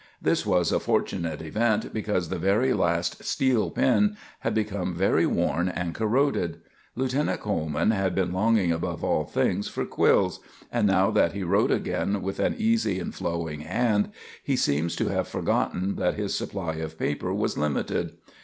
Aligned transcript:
This 0.19 0.47
was 0.47 0.71
a 0.71 0.79
fortunate 0.79 1.43
event, 1.43 1.93
because 1.93 2.29
the 2.29 2.39
very 2.39 2.73
last 2.73 3.23
steel 3.23 3.69
pen 3.69 4.17
had 4.39 4.55
become 4.55 4.95
very 4.95 5.27
worn 5.27 5.69
and 5.69 5.93
corroded. 5.93 6.59
Lieutenant 6.95 7.41
Coleman 7.41 7.91
had 7.91 8.15
been 8.15 8.31
longing 8.33 8.71
above 8.71 9.03
all 9.03 9.25
things 9.25 9.67
for 9.67 9.85
quills, 9.85 10.39
and 10.71 10.87
now 10.87 11.11
that 11.11 11.33
he 11.33 11.43
wrote 11.43 11.69
again 11.69 12.23
with 12.23 12.39
an 12.39 12.55
easy 12.57 12.99
and 12.99 13.13
flowing 13.13 13.59
hand, 13.59 14.09
he 14.43 14.55
seems 14.55 14.95
to 14.95 15.09
have 15.09 15.27
forgotten 15.27 15.97
that 15.97 16.15
his 16.15 16.33
supply 16.33 16.77
of 16.77 16.97
paper 16.97 17.31
was 17.31 17.55
limited. 17.55 18.13